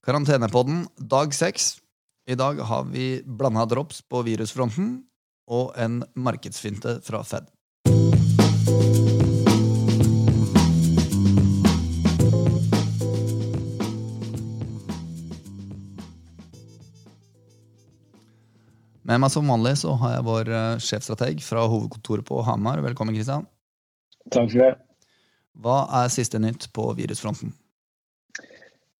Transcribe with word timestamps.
Karantenepodden 0.00 0.86
dag 0.96 1.34
seks. 1.34 1.76
I 2.24 2.34
dag 2.34 2.60
har 2.60 2.84
vi 2.88 3.20
blanda 3.26 3.66
drops 3.68 3.98
på 4.08 4.22
virusfronten 4.24 5.02
og 5.44 5.74
en 5.76 5.98
markedsfinte 6.16 6.94
fra 7.04 7.20
Fed. 7.20 7.50
Med 19.04 19.20
meg 19.20 19.28
som 19.28 19.44
vanlig 19.52 19.76
så 19.82 19.92
har 20.00 20.16
jeg 20.16 20.28
vår 20.32 20.48
eh, 20.48 20.80
sjefstrateg 20.80 21.44
fra 21.44 21.68
hovedkontoret 21.68 22.24
på 22.24 22.40
Hamar. 22.48 22.80
Velkommen, 22.80 23.12
Kristian. 23.12 23.44
Takk 24.32 24.48
skal 24.48 24.62
du 24.62 24.68
ha. 24.70 24.76
Hva 25.60 25.80
er 26.00 26.14
siste 26.14 26.40
nytt 26.40 26.70
på 26.72 26.88
virusfronten? 26.96 27.52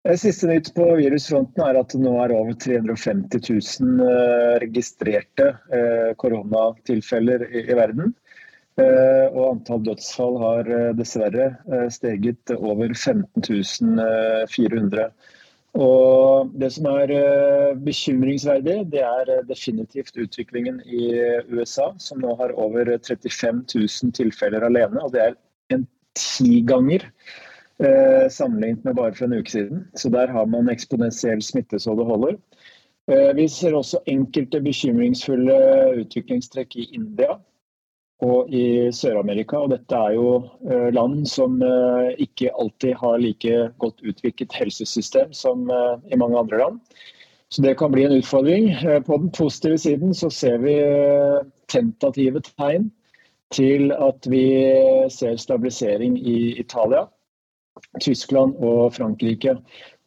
Det 0.00 0.14
Siste 0.16 0.48
nytt 0.48 0.70
på 0.72 0.84
virusfronten 0.96 1.60
er 1.60 1.76
at 1.76 1.92
det 1.92 1.98
nå 2.00 2.14
er 2.22 2.32
over 2.32 2.54
350 2.56 3.42
000 3.82 4.06
eh, 4.08 4.54
registrerte 4.62 5.48
eh, 5.76 6.12
koronatilfeller 6.16 7.44
i 7.52 7.66
verden. 7.76 8.14
Eh, 8.80 9.26
Og 9.28 9.42
antall 9.50 9.82
dødsfall 9.84 10.38
har 10.40 10.70
eh, 10.72 10.86
dessverre 10.96 11.50
eh, 11.68 11.84
steget 11.92 12.54
over 12.56 12.94
15 12.96 13.44
400. 14.48 15.10
Og 15.84 16.56
det 16.56 16.72
som 16.78 16.88
er 16.94 17.12
eh, 17.18 17.76
bekymringsverdig, 17.84 18.78
det 18.96 19.04
er 19.04 19.34
eh, 19.36 19.44
definitivt 19.52 20.16
utviklingen 20.16 20.80
i 20.88 21.12
USA, 21.52 21.92
som 22.00 22.24
nå 22.24 22.32
har 22.40 22.56
over 22.56 22.88
35 22.96 23.66
000 23.76 24.16
tilfeller 24.16 24.64
alene. 24.64 25.04
Og 25.04 25.12
det 25.12 25.26
er 25.28 25.38
en 25.76 25.84
tiganger 26.16 27.04
eh, 27.80 28.28
sammenlignet 28.30 28.84
med 28.84 28.96
bare 28.96 29.14
for 29.14 29.26
en 29.26 29.38
uke 29.40 29.50
siden. 29.50 29.84
Så 29.96 30.10
der 30.12 30.32
har 30.32 30.46
man 30.46 30.68
eksponentiell 30.72 31.42
smitte 31.42 31.80
så 31.80 31.94
det 31.98 32.06
holder. 32.06 32.36
Eh, 33.10 33.30
vi 33.36 33.48
ser 33.48 33.74
også 33.74 34.02
enkelte 34.06 34.60
bekymringsfulle 34.60 35.60
utviklingstrekk 36.02 36.76
i 36.76 36.90
India 36.94 37.38
og 38.24 38.52
i 38.52 38.90
Sør-Amerika. 38.92 39.62
Og 39.64 39.72
dette 39.72 39.96
er 39.96 40.16
jo 40.16 40.28
eh, 40.68 40.88
land 40.94 41.24
som 41.28 41.60
eh, 41.64 42.12
ikke 42.20 42.52
alltid 42.60 42.98
har 43.00 43.20
like 43.22 43.56
godt 43.82 44.04
utviklet 44.04 44.56
helsesystem 44.56 45.32
som 45.36 45.70
eh, 45.70 45.96
i 46.12 46.20
mange 46.20 46.38
andre 46.38 46.60
land. 46.60 46.80
Så 47.50 47.64
det 47.64 47.78
kan 47.80 47.90
bli 47.90 48.04
en 48.06 48.14
utfordring. 48.14 48.68
På 49.06 49.16
den 49.18 49.30
positive 49.34 49.78
siden 49.78 50.14
så 50.14 50.28
ser 50.30 50.60
vi 50.62 50.76
tentative 51.66 52.38
tegn 52.46 52.92
til 53.50 53.90
at 53.90 54.28
vi 54.30 54.44
ser 55.10 55.34
stabilisering 55.34 56.14
i 56.14 56.60
Italia, 56.62 57.08
Tyskland 58.02 58.56
og 58.64 58.94
Frankrike. 58.96 59.56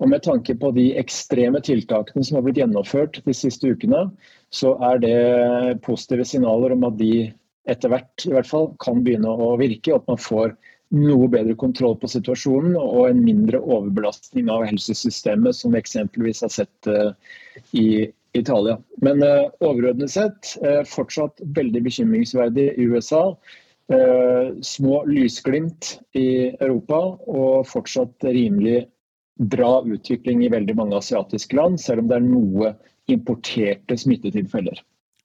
Og 0.01 0.09
med 0.11 0.23
tanke 0.25 0.55
på 0.59 0.71
de 0.75 0.91
ekstreme 0.99 1.61
tiltakene 1.63 2.25
som 2.25 2.37
har 2.37 2.45
blitt 2.45 2.59
gjennomført 2.61 3.21
de 3.25 3.35
siste 3.37 3.71
ukene, 3.71 4.05
så 4.53 4.75
er 4.91 5.01
det 5.03 5.79
positive 5.85 6.25
signaler 6.27 6.75
om 6.75 6.85
at 6.89 6.99
de 6.99 7.31
etter 7.69 7.91
hvert 7.93 8.25
i 8.27 8.33
hvert 8.33 8.49
fall 8.49 8.71
kan 8.83 9.03
begynne 9.05 9.31
å 9.31 9.53
virke, 9.59 9.93
og 9.93 10.03
at 10.03 10.11
man 10.11 10.19
får 10.21 10.55
noe 10.93 11.29
bedre 11.31 11.55
kontroll 11.57 11.95
på 11.97 12.09
situasjonen 12.11 12.75
og 12.77 13.07
en 13.07 13.23
mindre 13.25 13.61
overbelastning 13.63 14.51
av 14.53 14.67
helsesystemet, 14.69 15.55
som 15.57 15.73
vi 15.73 15.81
eksempelvis 15.81 16.43
har 16.45 16.51
sett 16.53 16.89
eh, 16.91 17.15
i 17.79 17.87
Italia. 18.37 18.77
Men 19.01 19.23
eh, 19.25 19.47
overordnet 19.63 20.13
sett 20.13 20.53
eh, 20.61 20.83
fortsatt 20.89 21.41
veldig 21.57 21.81
bekymringsverdig 21.87 22.67
i 22.77 22.87
USA. 22.93 23.23
Eh, 23.91 24.53
små 24.63 25.01
lysglimt 25.11 25.97
i 26.15 26.53
Europa 26.55 27.01
og 27.27 27.65
fortsatt 27.67 28.23
rimelig 28.23 28.85
bra 29.51 29.81
utvikling 29.83 30.45
i 30.45 30.51
veldig 30.53 30.75
mange 30.77 30.95
asiatiske 31.01 31.57
land, 31.57 31.81
selv 31.81 32.03
om 32.03 32.07
det 32.07 32.15
er 32.19 32.25
noe 32.25 32.71
importerte 33.11 33.97
smittetilfeller. 33.99 34.79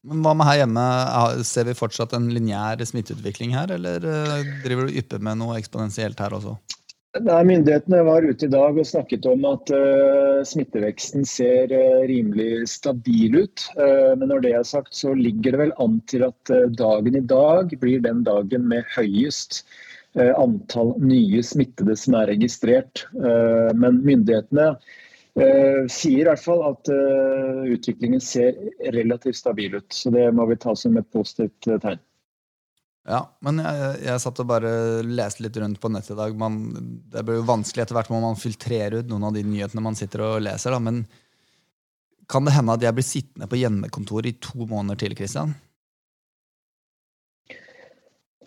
Men 0.08 0.24
hva 0.24 0.32
med 0.34 0.48
her 0.48 0.60
hjemme? 0.62 0.82
Er- 0.82 1.44
Ser 1.46 1.68
vi 1.68 1.76
fortsatt 1.78 2.14
en 2.16 2.28
lineær 2.34 2.82
smitteutvikling 2.86 3.54
her, 3.54 3.70
eller 3.78 4.02
eh, 4.02 4.50
driver 4.64 4.88
du 4.88 4.98
ypper 4.98 5.22
med 5.22 5.38
noe 5.38 5.58
eksponentielt 5.58 6.18
her 6.18 6.34
også? 6.34 6.56
Nei, 7.16 7.40
Myndighetene 7.48 8.02
var 8.04 8.22
ute 8.28 8.44
i 8.44 8.50
dag 8.52 8.76
og 8.76 8.84
snakket 8.86 9.24
om 9.30 9.46
at 9.48 9.70
uh, 9.72 10.44
smitteveksten 10.44 11.24
ser 11.24 11.72
uh, 11.72 12.02
rimelig 12.04 12.66
stabil 12.68 13.38
ut. 13.46 13.64
Uh, 13.78 14.12
men 14.20 14.28
når 14.28 14.42
det 14.44 14.50
er 14.58 14.66
sagt, 14.68 14.92
så 14.92 15.14
ligger 15.16 15.56
det 15.56 15.62
vel 15.62 15.72
an 15.80 15.96
til 16.12 16.26
at 16.26 16.52
dagen 16.76 17.16
i 17.16 17.24
dag 17.24 17.72
blir 17.80 18.04
den 18.04 18.20
dagen 18.28 18.68
med 18.68 18.88
høyest 18.96 19.64
antall 20.18 20.94
nye 21.04 21.40
smittede 21.44 21.94
som 22.00 22.16
er 22.18 22.30
registrert. 22.32 23.04
Men 23.14 24.00
myndighetene 24.02 24.70
sier 25.92 26.22
i 26.22 26.26
hvert 26.26 26.42
fall 26.42 26.64
at 26.66 26.90
utviklingen 27.70 28.22
ser 28.24 28.56
relativt 28.96 29.38
stabil 29.38 29.76
ut. 29.76 29.86
Så 29.94 30.10
det 30.10 30.24
må 30.34 30.48
vi 30.48 30.56
ta 30.58 30.74
som 30.74 30.96
et 30.98 31.06
positivt 31.14 31.68
tegn. 31.84 32.00
Ja, 33.08 33.22
men 33.40 33.62
jeg, 33.62 33.92
jeg 34.04 34.20
satt 34.20 34.40
og 34.42 34.50
bare 34.50 34.70
leste 35.06 35.46
litt 35.46 35.56
rundt 35.56 35.80
på 35.80 35.88
nettet 35.88 36.12
i 36.12 36.18
dag. 36.18 36.34
Man, 36.36 36.58
det 37.08 37.22
blir 37.24 37.40
jo 37.40 37.46
vanskelig 37.48 37.86
etter 37.86 37.96
hvert 37.96 38.10
må 38.12 38.20
man 38.20 38.36
filtrere 38.36 39.00
ut 39.00 39.08
noen 39.08 39.30
av 39.30 39.38
de 39.38 39.46
nyhetene 39.48 39.84
man 39.84 39.96
sitter 39.96 40.26
og 40.26 40.42
leser. 40.44 40.76
Da. 40.76 40.82
Men 40.82 41.06
kan 42.28 42.44
det 42.44 42.52
hende 42.58 42.76
at 42.76 42.84
jeg 42.84 42.98
blir 42.98 43.08
sittende 43.08 43.48
på 43.48 43.60
hjemmekontor 43.62 44.28
i 44.28 44.36
to 44.44 44.68
måneder 44.68 45.00
til? 45.00 45.16
Christian? 45.16 45.56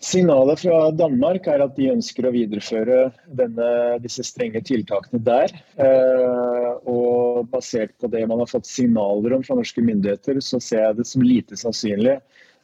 Signalet 0.02 0.62
fra 0.62 0.78
Danmark 0.94 1.46
er 1.50 1.62
at 1.62 1.74
de 1.74 1.90
ønsker 1.92 2.26
å 2.26 2.32
videreføre 2.34 3.04
denne, 3.38 3.66
disse 4.02 4.22
strenge 4.26 4.62
tiltakene 4.66 5.18
der. 5.26 5.54
Eh, 5.74 6.70
og 6.90 7.50
basert 7.50 7.94
på 8.02 8.10
det 8.10 8.22
man 8.30 8.42
har 8.42 8.50
fått 8.50 8.70
signaler 8.70 9.34
om 9.34 9.42
fra 9.46 9.58
norske 9.58 9.82
myndigheter, 9.82 10.38
så 10.42 10.62
ser 10.62 10.88
jeg 10.88 10.98
det 10.98 11.06
som 11.10 11.26
lite 11.26 11.58
sannsynlig 11.58 12.20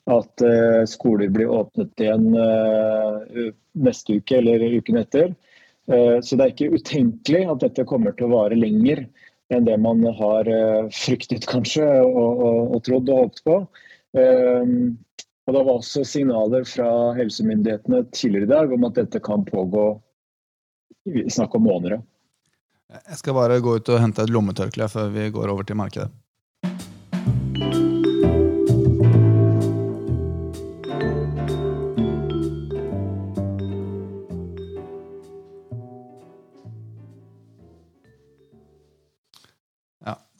at 0.08 0.40
eh, 0.40 0.84
skoler 0.88 1.28
blir 1.28 1.50
åpnet 1.52 2.00
igjen 2.00 2.32
eh, 2.34 3.48
neste 3.78 4.18
uke 4.18 4.38
eller 4.40 4.64
uken 4.80 5.00
etter. 5.02 5.34
Eh, 5.92 6.18
så 6.24 6.36
det 6.36 6.44
er 6.44 6.54
ikke 6.54 6.78
utenkelig 6.78 7.44
at 7.52 7.64
dette 7.64 7.86
kommer 7.88 8.16
til 8.16 8.28
å 8.28 8.38
vare 8.38 8.58
lenger 8.58 9.04
enn 9.52 9.64
det 9.64 9.78
man 9.80 10.02
har 10.18 10.48
fryktet 10.92 11.46
kanskje 11.48 11.86
og, 12.04 12.18
og, 12.44 12.58
og 12.76 12.82
trodd 12.84 13.08
og 13.08 13.22
håpet 13.22 13.46
på. 13.46 13.54
Og 14.18 15.54
Det 15.56 15.62
var 15.62 15.70
også 15.72 16.02
signaler 16.04 16.66
fra 16.68 16.90
helsemyndighetene 17.16 18.02
tidligere 18.12 18.44
i 18.44 18.50
dag 18.50 18.74
om 18.76 18.84
at 18.90 18.98
dette 19.00 19.22
kan 19.24 19.46
pågå 19.48 19.86
snakk 21.32 21.56
om 21.56 21.64
måneder. 21.64 22.02
Jeg 22.92 23.22
skal 23.22 23.38
bare 23.40 23.56
gå 23.64 23.78
ut 23.80 23.88
og 23.88 24.02
hente 24.04 24.28
et 24.28 24.34
lommetørkle 24.36 24.90
før 24.92 25.08
vi 25.16 25.30
går 25.32 25.54
over 25.54 25.64
til 25.64 25.80
markedet. 25.80 26.12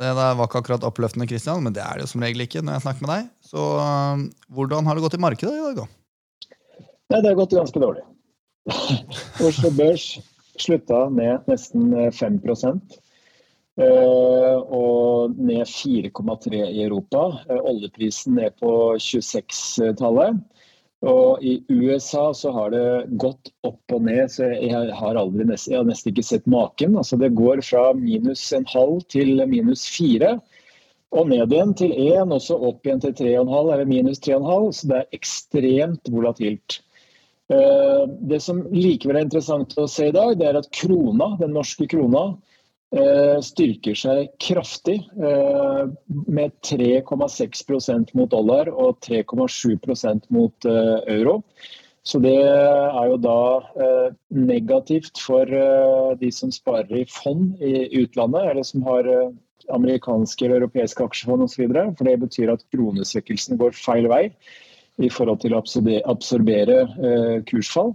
Det 0.08 0.16
der 0.16 0.36
var 0.38 0.48
ikke 0.48 0.62
akkurat 0.62 0.84
oppløftende, 0.88 1.26
Christian, 1.28 1.60
men 1.64 1.74
det 1.76 1.82
er 1.84 1.98
det 1.98 2.06
jo 2.06 2.12
som 2.14 2.22
regel 2.24 2.46
ikke 2.46 2.62
når 2.64 2.78
jeg 2.78 2.84
snakker 2.86 3.04
med 3.04 3.10
deg. 3.12 3.26
Så 3.44 3.64
øh, 3.84 4.22
hvordan 4.56 4.88
har 4.88 4.96
det 4.96 5.04
gått 5.04 5.16
i 5.18 5.20
markedet 5.20 5.52
i 5.52 5.64
dag, 5.66 5.82
da? 5.82 6.54
Nei, 7.12 7.20
det 7.20 7.28
har 7.30 7.36
gått 7.36 7.56
ganske 7.56 7.82
dårlig. 7.82 8.04
Oslo 9.48 9.70
Børs 9.76 10.06
slutta 10.60 11.06
ned 11.12 11.44
nesten 11.48 11.92
eh, 11.96 12.10
5 12.12 12.40
eh, 13.80 14.56
og 14.80 15.36
ned 15.36 15.64
4,3 15.68 16.64
i 16.64 16.82
Europa. 16.86 17.28
Eh, 17.48 17.60
Oljeprisen 17.72 18.38
ned 18.40 18.56
på 18.60 18.72
26-tallet. 18.96 20.40
Og 21.06 21.42
i 21.46 21.60
USA 21.70 22.32
så 22.34 22.50
har 22.50 22.72
det 22.74 23.18
gått 23.22 23.52
opp 23.66 23.94
og 23.94 24.02
ned, 24.02 24.24
så 24.34 24.48
jeg 24.50 24.72
har, 24.72 25.18
aldri 25.20 25.44
jeg 25.46 25.76
har 25.78 25.86
nesten 25.86 26.10
ikke 26.10 26.24
sett 26.26 26.48
maken. 26.50 26.96
Altså 26.98 27.18
det 27.20 27.36
går 27.38 27.62
fra 27.62 27.92
minus 27.94 28.42
en 28.56 28.66
halv 28.66 29.04
til 29.12 29.38
minus 29.46 29.86
fire. 29.86 30.38
Og 31.14 31.30
ned 31.30 31.54
igjen 31.54 31.70
til 31.78 31.94
én, 31.94 32.34
og 32.34 32.42
så 32.42 32.58
opp 32.58 32.84
igjen 32.84 33.00
til 33.04 33.14
3,5 33.14 33.70
eller 33.72 33.86
minus 33.88 34.18
3,5. 34.26 34.66
Så 34.74 34.90
det 34.90 34.98
er 34.98 35.18
ekstremt 35.20 36.10
volatilt. 36.12 36.80
Eh, 37.48 38.04
Det 38.28 38.42
som 38.42 38.66
likevel 38.74 39.16
er 39.20 39.28
interessant 39.28 39.78
å 39.78 39.86
se 39.88 40.10
i 40.10 40.16
dag, 40.18 40.34
det 40.36 40.50
er 40.50 40.58
at 40.58 40.68
krona, 40.74 41.36
den 41.38 41.54
norske 41.54 41.86
krona 41.88 42.32
styrker 43.44 43.94
seg 43.98 44.30
kraftig. 44.40 45.02
eh, 45.20 45.88
Med 46.26 46.52
3,6% 46.64 48.14
mot 48.14 48.30
dollar 48.30 48.70
og 48.72 49.00
3,7 49.04 50.24
mot 50.30 50.64
eh, 50.64 50.96
euro. 51.18 51.42
Så 52.08 52.18
det 52.24 52.38
er 52.40 53.10
jo 53.10 53.18
da 53.20 53.40
eh, 53.76 54.14
negativt 54.32 55.20
for 55.20 55.44
eh, 55.44 56.14
de 56.16 56.30
som 56.32 56.50
sparer 56.54 57.02
i 57.02 57.04
fond 57.04 57.60
i 57.60 57.84
utlandet, 58.00 58.48
eller 58.48 58.64
som 58.64 58.86
har 58.88 59.04
eh, 59.04 59.28
amerikanske 59.74 60.46
eller 60.46 60.62
europeiske 60.62 61.04
aksjefond 61.04 61.44
osv. 61.44 61.66
For 61.68 62.08
det 62.08 62.16
betyr 62.22 62.54
at 62.54 62.64
kronesvekkelsen 62.72 63.60
går 63.60 63.76
feil 63.76 64.08
vei 64.08 64.30
i 64.98 65.10
forhold 65.12 65.42
til 65.44 65.52
å 65.54 65.60
absorbere 65.60 66.80
eh, 66.88 67.36
kursfall. 67.50 67.92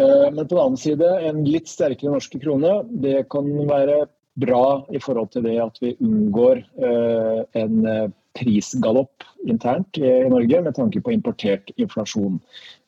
Eh, 0.00 0.26
Men 0.32 0.48
på 0.48 0.54
den 0.54 0.64
annen 0.64 0.80
side, 0.80 1.08
en 1.28 1.44
litt 1.46 1.70
sterkere 1.70 2.14
norske 2.16 2.40
krone 2.42 2.80
det 3.04 3.28
kan 3.32 3.48
være 3.68 4.04
bra 4.40 4.84
i 4.90 4.98
forhold 4.98 5.30
til 5.30 5.44
det 5.46 5.58
at 5.62 5.76
vi 5.78 5.92
unngår 6.02 6.64
en 7.54 7.76
prisgalopp 8.34 9.22
internt 9.46 9.98
i 10.00 10.10
Norge 10.26 10.58
med 10.64 10.74
tanke 10.74 10.98
på 10.98 11.12
importert 11.14 11.70
inflasjon. 11.78 12.40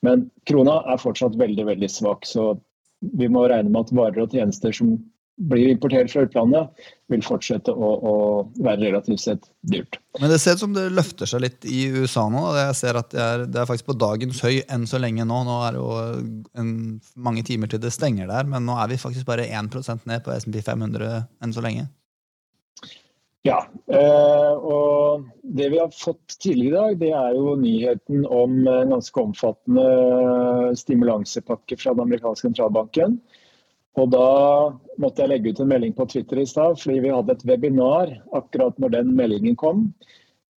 Men 0.02 0.26
krona 0.50 0.80
er 0.90 0.98
fortsatt 0.98 1.38
veldig, 1.38 1.68
veldig 1.68 1.90
svak. 1.92 2.26
Så 2.26 2.56
vi 3.14 3.28
må 3.30 3.46
regne 3.46 3.70
med 3.70 3.86
at 3.86 3.94
varer 3.94 4.24
og 4.24 4.34
tjenester 4.34 4.74
som 4.74 4.96
blir 5.36 5.68
importert 5.68 6.10
fra 6.12 6.24
utlandet, 6.24 6.86
vil 7.12 7.22
fortsette 7.24 7.72
å, 7.72 7.90
å, 8.10 8.14
være 8.56 8.88
relativt 8.88 9.22
sett 9.22 9.50
dyrt. 9.68 9.98
Men 10.20 10.32
det 10.32 10.38
ser 10.40 10.56
ut 10.56 10.62
som 10.64 10.72
det 10.74 10.86
løfter 10.96 11.28
seg 11.28 11.44
litt 11.44 11.66
i 11.68 11.84
USA 11.92 12.24
nå. 12.32 12.42
Jeg 12.56 12.78
ser 12.78 12.98
at 12.98 13.12
det 13.12 13.20
er, 13.22 13.44
det 13.44 13.60
er 13.60 13.68
faktisk 13.68 13.90
på 13.92 13.98
dagens 14.00 14.40
høy 14.44 14.62
enn 14.72 14.88
så 14.88 15.00
lenge 15.02 15.26
nå. 15.28 15.42
Nå 15.46 15.58
er 15.66 15.76
det 15.76 15.82
jo 15.82 16.40
en, 16.62 16.72
mange 17.28 17.44
timer 17.46 17.70
til 17.70 17.82
det 17.84 17.92
stenger 17.94 18.32
der, 18.32 18.48
men 18.48 18.64
nå 18.68 18.78
er 18.80 18.90
vi 18.92 19.00
faktisk 19.00 19.28
bare 19.28 19.46
1% 19.46 20.08
ned 20.08 20.24
på 20.24 20.34
SMP 20.40 20.62
500 20.64 21.12
enn 21.44 21.56
så 21.56 21.64
lenge. 21.64 21.86
Ja, 23.46 23.60
eh, 23.92 24.52
og 24.56 25.26
det 25.56 25.68
vi 25.70 25.78
har 25.78 25.92
fått 25.94 26.38
tidligere 26.42 26.72
i 26.72 26.74
dag, 26.74 27.00
det 27.04 27.10
er 27.14 27.36
jo 27.36 27.52
nyheten 27.60 28.24
om 28.26 28.56
en 28.66 28.94
ganske 28.96 29.22
omfattende 29.22 29.84
stimulansepakke 30.80 31.78
fra 31.78 31.94
den 31.94 32.08
amerikanske 32.08 32.48
sentralbanken. 32.48 33.20
Og 33.96 34.10
da 34.12 34.28
måtte 35.00 35.24
jeg 35.24 35.32
legge 35.32 35.52
ut 35.52 35.62
en 35.62 35.70
melding 35.70 35.94
på 35.96 36.06
Twitter 36.12 36.42
i 36.42 36.48
stad, 36.48 36.76
fordi 36.82 37.00
vi 37.06 37.14
hadde 37.14 37.32
et 37.32 37.44
webinar 37.48 38.12
akkurat 38.36 38.76
når 38.82 38.92
den 38.98 39.14
meldingen 39.16 39.56
kom. 39.56 39.86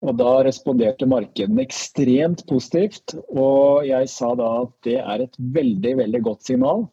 Og 0.03 0.15
da 0.19 0.39
responderte 0.47 1.07
markedene 1.11 1.63
ekstremt 1.63 2.45
positivt, 2.47 3.17
og 3.31 3.87
jeg 3.87 4.11
sa 4.11 4.31
da 4.39 4.49
at 4.63 4.75
det 4.87 4.99
er 5.01 5.25
et 5.25 5.39
veldig, 5.55 5.95
veldig 6.03 6.21
godt 6.27 6.51
signal. 6.51 6.85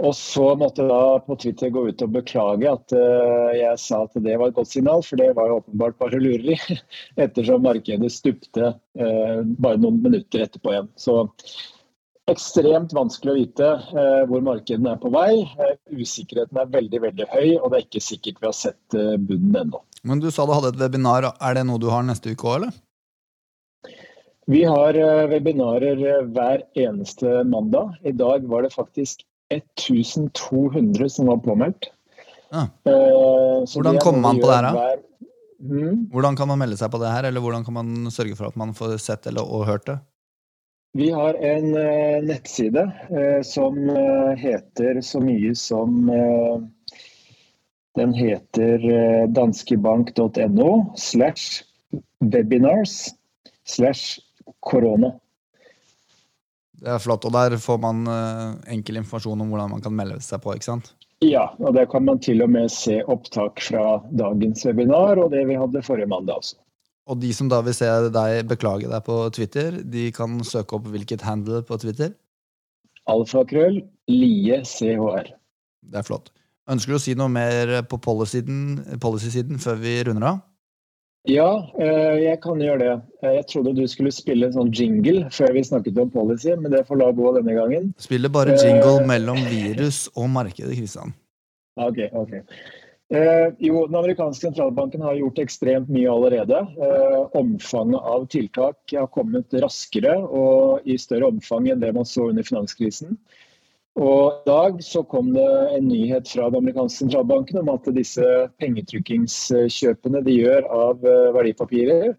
Og 0.00 0.14
så 0.16 0.52
måtte 0.56 0.84
jeg 0.84 0.92
da 0.92 1.20
på 1.26 1.36
Twitter 1.42 1.72
gå 1.72 1.82
ut 1.90 2.04
og 2.04 2.12
beklage 2.14 2.68
at 2.70 2.94
uh, 2.96 3.50
jeg 3.52 3.80
sa 3.82 4.04
at 4.06 4.16
det 4.24 4.36
var 4.40 4.48
et 4.48 4.56
godt 4.56 4.70
signal, 4.70 5.04
for 5.04 5.20
det 5.20 5.32
var 5.36 5.50
jo 5.50 5.58
åpenbart 5.60 5.98
bare 6.00 6.20
lureri, 6.22 6.56
ettersom 7.24 7.66
markedet 7.66 8.12
stupte 8.12 8.72
uh, 8.72 9.40
bare 9.60 9.80
noen 9.80 10.00
minutter 10.04 10.46
etterpå 10.46 10.72
igjen. 10.72 10.88
Så 10.96 11.18
ekstremt 12.30 12.92
vanskelig 12.94 13.32
å 13.32 13.38
vite 13.38 13.70
uh, 13.94 14.22
hvor 14.30 14.44
markedene 14.44 14.92
er 14.94 15.00
på 15.02 15.12
vei. 15.14 15.46
usikkerheten 15.90 16.60
er 16.60 16.70
veldig 16.74 17.00
veldig 17.06 17.26
høy, 17.32 17.48
og 17.58 17.70
det 17.70 17.80
er 17.80 17.86
ikke 17.86 18.04
sikkert 18.04 18.42
vi 18.42 18.48
har 18.50 18.56
sett 18.56 18.98
bunnen 19.26 19.56
ennå. 19.64 19.82
Men 20.02 20.22
du 20.22 20.30
sa 20.30 20.46
du 20.46 20.54
hadde 20.54 20.74
et 20.74 20.80
webinar. 20.80 21.26
Er 21.32 21.58
det 21.58 21.66
noe 21.68 21.80
du 21.80 21.90
har 21.92 22.04
neste 22.06 22.32
uke 22.32 22.46
òg, 22.46 22.60
eller? 22.60 22.78
Vi 24.50 24.62
har 24.66 24.96
webinarer 25.30 26.00
hver 26.34 26.64
eneste 26.74 27.42
mandag. 27.46 27.92
I 28.02 28.14
dag 28.16 28.46
var 28.50 28.64
det 28.64 28.72
faktisk 28.74 29.22
1200 29.52 31.10
som 31.12 31.28
var 31.30 31.42
påmeldt. 31.44 31.90
Ja. 32.50 32.66
Hvordan 32.82 34.00
kommer 34.02 34.24
man 34.24 34.40
på 34.40 34.48
det 34.48 34.56
her, 34.56 34.66
da? 34.66 34.72
Hver... 34.78 35.04
Hmm? 35.60 36.06
Hvordan 36.08 36.36
kan 36.36 36.48
man 36.48 36.58
melde 36.62 36.78
seg 36.80 36.88
på 36.92 36.98
det 37.02 37.10
her, 37.12 37.26
eller 37.28 37.42
hvordan 37.44 37.64
kan 37.66 37.76
man 37.76 38.12
sørge 38.12 38.36
for 38.38 38.48
at 38.48 38.56
man 38.56 38.72
får 38.76 38.96
sett 39.02 39.28
eller, 39.28 39.44
og 39.44 39.66
hørt 39.68 39.84
det? 39.90 39.98
Vi 40.92 41.10
har 41.14 41.34
en 41.34 41.68
uh, 41.76 42.22
nettside 42.26 42.82
uh, 43.10 43.42
som 43.46 43.78
heter 44.38 45.00
så 45.00 45.20
mye 45.22 45.54
som 45.54 46.10
Den 47.98 48.12
heter 48.14 48.84
danskebank.no 49.26 50.70
slash 50.96 51.64
webinars 52.20 53.10
slash 53.66 54.20
korona. 54.60 55.10
Det 56.80 56.94
er 56.94 57.02
flott. 57.02 57.26
Og 57.26 57.34
der 57.34 57.58
får 57.58 57.80
man 57.82 58.06
enkel 58.70 59.02
informasjon 59.02 59.42
om 59.42 59.50
hvordan 59.50 59.74
man 59.74 59.82
kan 59.84 59.96
melde 59.96 60.20
seg 60.22 60.40
på, 60.44 60.54
ikke 60.54 60.70
sant? 60.70 60.92
Ja, 61.20 61.50
og 61.58 61.74
der 61.76 61.84
kan 61.90 62.06
man 62.06 62.22
til 62.22 62.40
og 62.40 62.48
med 62.54 62.70
se 62.72 63.02
opptak 63.04 63.60
fra 63.60 63.98
dagens 64.16 64.64
webinar 64.64 65.20
og 65.20 65.34
det 65.34 65.42
vi 65.50 65.58
hadde 65.60 65.82
forrige 65.84 66.08
mandag 66.08 66.40
også. 66.40 66.56
Og 67.10 67.18
de 67.18 67.32
som 67.34 67.48
da 67.50 67.58
vil 67.66 67.74
se 67.74 67.88
deg 68.14 68.44
beklage 68.50 68.90
deg 68.90 69.06
på 69.06 69.16
Twitter, 69.34 69.80
de 69.82 70.10
kan 70.14 70.38
søke 70.46 70.78
opp 70.78 70.86
hvilket 70.92 71.24
handle 71.26 71.64
på 71.66 71.78
Twitter? 71.82 72.12
Alfakrøll 73.10 73.80
Lie 74.10 74.60
CHR. 74.62 75.32
Det 75.90 75.98
er 75.98 76.06
flott. 76.06 76.30
Ønsker 76.70 76.94
du 76.94 76.98
å 77.00 77.02
si 77.02 77.16
noe 77.18 77.32
mer 77.32 77.80
på 77.90 77.98
policy-siden 77.98 79.00
policy 79.02 79.42
før 79.58 79.80
vi 79.82 79.96
runder 80.06 80.28
av? 80.28 80.38
Ja, 81.28 81.48
eh, 81.76 82.16
jeg 82.22 82.38
kan 82.40 82.62
gjøre 82.62 82.80
det. 82.80 82.92
Eh, 83.20 83.34
jeg 83.40 83.46
trodde 83.50 83.74
du 83.76 83.82
skulle 83.90 84.12
spille 84.14 84.46
en 84.46 84.54
sånn 84.54 84.70
jingle 84.72 85.26
før 85.34 85.52
vi 85.52 85.64
snakket 85.66 85.98
om 86.00 86.12
policy, 86.12 86.54
men 86.56 86.72
det 86.72 86.86
får 86.88 87.00
la 87.02 87.10
gå 87.12 87.32
denne 87.36 87.56
gangen. 87.58 87.90
Spiller 88.00 88.32
bare 88.32 88.54
jingle 88.56 89.00
eh, 89.02 89.08
mellom 89.10 89.42
virus 89.50 90.06
og 90.14 90.30
markedet, 90.32 90.78
Kristian. 90.78 91.12
Ok, 91.80 92.06
ok. 92.16 92.38
Eh, 93.10 93.52
jo, 93.58 93.86
Den 93.86 93.96
amerikanske 93.98 94.46
sentralbanken 94.46 95.02
har 95.02 95.16
gjort 95.18 95.38
ekstremt 95.42 95.88
mye 95.90 96.10
allerede. 96.10 96.60
Eh, 96.78 97.22
omfanget 97.40 98.00
av 98.06 98.26
tiltak 98.30 98.94
har 98.94 99.08
kommet 99.10 99.54
raskere 99.64 100.14
og 100.22 100.86
i 100.86 100.98
større 100.98 101.32
omfang 101.32 101.66
enn 101.72 101.82
det 101.82 101.90
man 101.96 102.06
så 102.06 102.28
under 102.30 102.46
finanskrisen. 102.46 103.18
Og 103.98 104.30
I 104.30 104.46
dag 104.46 104.78
så 104.86 105.02
kom 105.02 105.32
det 105.34 105.48
en 105.74 105.88
nyhet 105.90 106.30
fra 106.30 106.46
den 106.46 106.62
amerikanske 106.62 107.02
sentralbanken 107.02 107.58
om 107.64 107.72
at 107.74 107.90
disse 107.96 108.22
pengetrykkingskjøpene 108.62 110.22
de 110.22 110.38
gjør 110.38 110.70
av 110.70 111.02
eh, 111.02 111.32
verdipapirer, 111.34 112.14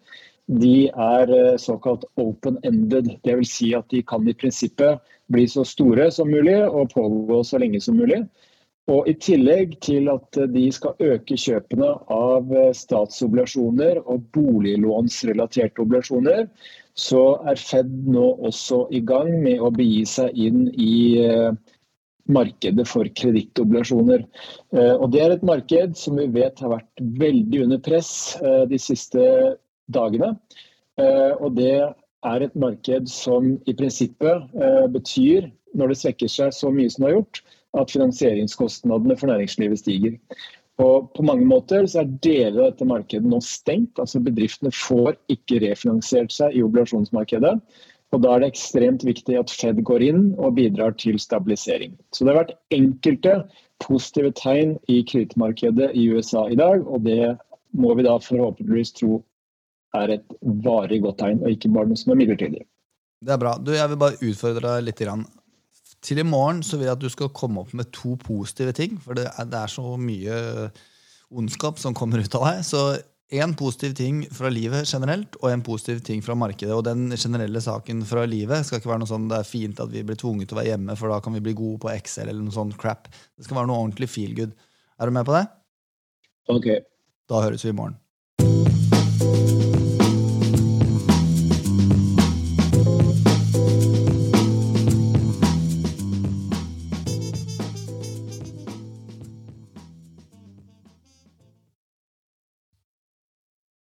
de 0.51 0.89
er 0.91 1.31
eh, 1.31 1.57
såkalt 1.61 2.03
open-ended. 2.19 3.15
Dvs. 3.23 3.55
Si 3.55 3.71
at 3.77 3.87
de 3.95 4.03
kan 4.03 4.27
i 4.27 4.35
prinsippet 4.35 4.99
bli 5.31 5.47
så 5.47 5.63
store 5.63 6.11
som 6.11 6.27
mulig 6.27 6.59
og 6.67 6.91
pågå 6.91 7.39
så 7.47 7.61
lenge 7.63 7.79
som 7.79 7.95
mulig. 7.95 8.25
Og 8.89 9.05
I 9.09 9.13
tillegg 9.21 9.75
til 9.85 10.09
at 10.09 10.37
de 10.53 10.63
skal 10.73 10.97
øke 11.05 11.37
kjøpene 11.37 11.91
av 12.11 12.49
eh, 12.55 12.71
statsobligasjoner 12.75 14.01
og 14.01 14.23
boliglånsrelaterte 14.33 15.83
obligasjoner, 15.83 16.47
så 16.97 17.21
er 17.47 17.61
Fed 17.61 17.91
nå 18.11 18.25
også 18.49 18.87
i 18.91 19.03
gang 19.05 19.29
med 19.43 19.61
å 19.61 19.69
begi 19.75 20.01
seg 20.09 20.33
inn 20.33 20.65
i 20.73 21.21
eh, 21.21 21.53
markedet 22.31 22.87
for 22.89 23.05
kredittobligasjoner. 23.21 24.25
Eh, 24.73 24.95
og 24.97 25.13
det 25.13 25.23
er 25.27 25.37
et 25.37 25.45
marked 25.45 25.95
som 26.01 26.17
vi 26.17 26.27
vet 26.33 26.59
har 26.65 26.73
vært 26.73 27.05
veldig 27.21 27.63
under 27.67 27.85
press 27.85 28.11
de 28.41 28.81
siste 28.81 29.21
dagene. 29.91 30.35
Og 31.01 31.55
det 31.55 31.73
er 31.81 32.43
et 32.45 32.55
marked 32.59 33.07
som 33.09 33.55
i 33.65 33.73
prinsippet 33.73 34.51
betyr, 34.93 35.47
når 35.73 35.91
det 35.91 35.97
svekker 36.01 36.29
seg 36.29 36.53
så 36.53 36.69
mye 36.73 36.91
som 36.91 37.03
det 37.03 37.09
har 37.09 37.15
gjort, 37.15 37.41
at 37.77 37.93
finansieringskostnadene 37.93 39.15
for 39.19 39.31
næringslivet 39.31 39.79
stiger. 39.79 40.17
Og 40.81 41.11
på 41.15 41.23
mange 41.27 41.45
måter 41.45 41.85
så 41.89 42.01
er 42.01 42.11
deler 42.23 42.57
av 42.63 42.71
dette 42.71 42.87
markedet 42.89 43.27
nå 43.29 43.39
stengt. 43.45 43.99
altså 43.99 44.21
Bedriftene 44.23 44.71
får 44.73 45.15
ikke 45.31 45.61
refinansiert 45.65 46.33
seg 46.33 46.55
i 46.55 46.63
obligasjonsmarkedet. 46.65 47.55
Og 48.11 48.21
Da 48.21 48.33
er 48.33 48.39
det 48.43 48.51
ekstremt 48.51 49.05
viktig 49.07 49.37
at 49.39 49.51
Fed 49.53 49.83
går 49.87 50.03
inn 50.03 50.23
og 50.37 50.55
bidrar 50.57 50.97
til 50.99 51.19
stabilisering. 51.19 51.95
Så 52.11 52.25
Det 52.25 52.33
har 52.33 52.43
vært 52.43 52.57
enkelte 52.71 53.35
positive 53.79 54.31
tegn 54.31 54.77
i 54.87 55.03
kredittmarkedet 55.03 55.91
i 55.95 56.09
USA 56.11 56.47
i 56.49 56.55
dag. 56.59 56.83
Og 56.87 57.03
det 57.03 57.37
må 57.71 57.95
vi 57.95 58.03
da 58.03 58.17
forhåpentligvis 58.19 58.91
tro 58.99 59.23
er 59.95 60.09
et 60.17 60.35
varig 60.41 61.01
godt 61.03 61.19
tegn, 61.19 61.41
og 61.43 61.51
ikke 61.51 61.71
bare 61.71 61.89
noe 61.89 61.99
som 61.99 62.13
er 62.13 62.19
midlertidig. 62.21 62.63
Det 63.21 63.33
er 63.35 63.37
bra. 63.37 63.57
Du, 63.59 63.73
jeg 63.75 63.89
vil 63.91 63.99
bare 64.01 64.19
utfordre 64.23 64.75
deg 64.79 64.85
litt. 64.87 65.01
Til 66.01 66.21
i 66.21 66.25
morgen 66.25 66.63
så 66.65 66.79
vil 66.79 66.89
jeg 66.89 66.97
at 66.97 67.03
du 67.03 67.11
skal 67.13 67.29
komme 67.35 67.61
opp 67.61 67.75
med 67.77 67.91
to 67.93 68.15
positive 68.21 68.73
ting. 68.77 68.97
For 69.03 69.17
det 69.17 69.27
er, 69.29 69.47
det 69.49 69.59
er 69.59 69.71
så 69.71 69.95
mye 70.01 70.35
ondskap 71.31 71.79
som 71.79 71.95
kommer 71.97 72.23
ut 72.23 72.37
av 72.39 72.47
deg. 72.47 72.63
Så 72.65 72.81
én 73.31 73.53
positiv 73.55 73.93
ting 73.95 74.23
fra 74.33 74.49
livet 74.51 74.89
generelt, 74.89 75.37
og 75.39 75.51
en 75.51 75.63
positiv 75.63 76.01
ting 76.07 76.23
fra 76.25 76.35
markedet. 76.35 76.73
Og 76.75 76.83
den 76.89 77.13
generelle 77.13 77.61
saken 77.63 78.03
fra 78.07 78.25
livet 78.27 78.67
skal 78.67 78.81
ikke 78.81 78.91
være 78.91 79.03
noe 79.05 79.11
sånn 79.13 79.29
det 79.31 79.39
er 79.39 79.47
fint 79.47 79.79
at 79.83 79.93
vi 79.93 80.03
blir 80.07 80.19
tvunget 80.19 80.51
til 80.51 80.57
å 80.57 80.61
være 80.61 80.73
hjemme, 80.73 80.97
for 80.99 81.13
da 81.13 81.21
kan 81.23 81.37
vi 81.37 81.45
bli 81.45 81.55
gode 81.57 81.79
på 81.85 81.93
Excel 81.93 82.27
eller 82.27 82.43
noe 82.43 82.57
sånn 82.57 82.75
crap. 82.81 83.07
Det 83.37 83.47
skal 83.47 83.61
være 83.61 83.71
noe 83.71 83.85
ordentlig 83.85 84.11
feel 84.11 84.35
good. 84.37 84.57
Er 84.99 85.07
du 85.07 85.15
med 85.15 85.27
på 85.29 85.37
det? 85.37 85.45
Ok. 86.51 86.71
Da 87.31 87.45
høres 87.45 87.63
vi 87.63 87.71
i 87.71 87.77
morgen. 87.77 88.00